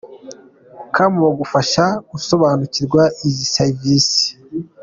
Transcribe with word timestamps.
com 0.93 1.13
bagufasha 1.23 1.85
gusobanukirwa 2.11 3.01
n 3.09 3.11
izi 3.29 3.45
servisi. 3.55 4.25